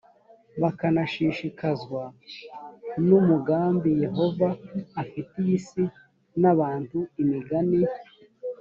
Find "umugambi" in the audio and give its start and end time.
3.19-3.89